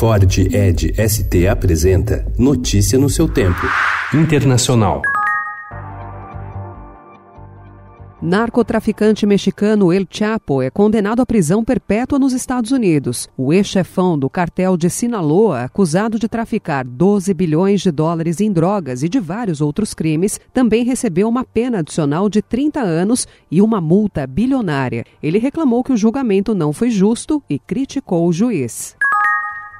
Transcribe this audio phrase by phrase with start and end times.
[0.00, 3.60] Ford Ed ST apresenta Notícia no seu tempo.
[4.14, 5.02] Internacional.
[8.22, 13.28] Narcotraficante mexicano El Chapo é condenado à prisão perpétua nos Estados Unidos.
[13.36, 19.02] O ex-chefão do cartel de Sinaloa, acusado de traficar 12 bilhões de dólares em drogas
[19.02, 23.82] e de vários outros crimes, também recebeu uma pena adicional de 30 anos e uma
[23.82, 25.04] multa bilionária.
[25.22, 28.96] Ele reclamou que o julgamento não foi justo e criticou o juiz.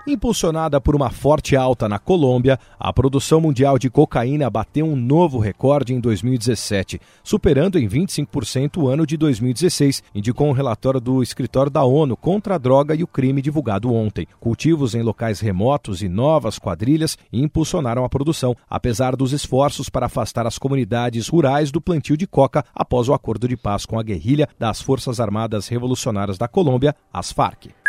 [0.07, 5.39] Impulsionada por uma forte alta na Colômbia, a produção mundial de cocaína bateu um novo
[5.39, 11.71] recorde em 2017, superando em 25% o ano de 2016, indicou um relatório do Escritório
[11.71, 14.27] da ONU contra a Droga e o Crime divulgado ontem.
[14.41, 20.47] Cultivos em locais remotos e novas quadrilhas impulsionaram a produção, apesar dos esforços para afastar
[20.47, 24.49] as comunidades rurais do plantio de coca após o acordo de paz com a guerrilha
[24.59, 27.80] das Forças Armadas Revolucionárias da Colômbia, as FARC.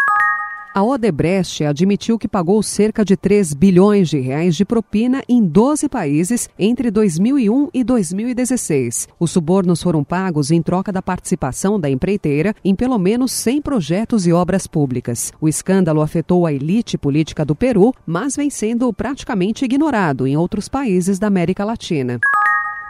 [0.73, 5.89] A Odebrecht admitiu que pagou cerca de 3 bilhões de reais de propina em 12
[5.89, 9.09] países entre 2001 e 2016.
[9.19, 14.25] Os subornos foram pagos em troca da participação da empreiteira em pelo menos 100 projetos
[14.25, 15.33] e obras públicas.
[15.41, 20.69] O escândalo afetou a elite política do Peru, mas vem sendo praticamente ignorado em outros
[20.69, 22.17] países da América Latina.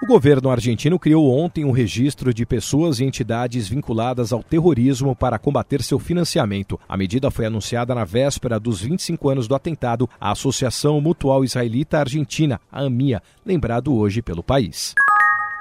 [0.02, 5.38] O governo argentino criou ontem um registro de pessoas e entidades vinculadas ao terrorismo para
[5.38, 6.80] combater seu financiamento.
[6.90, 12.00] A medida foi anunciada na véspera dos 25 anos do atentado à Associação Mutual Israelita
[12.00, 14.96] Argentina, a AMIA, lembrado hoje pelo país.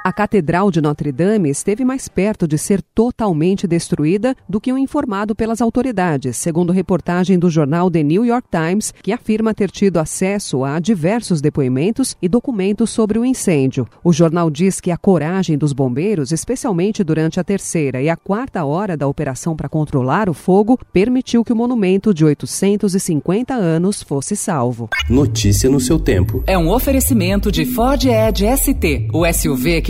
[0.03, 4.79] A Catedral de Notre Dame esteve mais perto de ser totalmente destruída do que o
[4.79, 9.98] informado pelas autoridades, segundo reportagem do jornal The New York Times, que afirma ter tido
[9.98, 13.87] acesso a diversos depoimentos e documentos sobre o incêndio.
[14.03, 18.65] O jornal diz que a coragem dos bombeiros, especialmente durante a terceira e a quarta
[18.65, 24.34] hora da operação para controlar o fogo, permitiu que o monumento de 850 anos fosse
[24.34, 24.89] salvo.
[25.11, 26.43] Notícia no seu tempo.
[26.47, 29.90] É um oferecimento de Ford Edge ST, o SUV que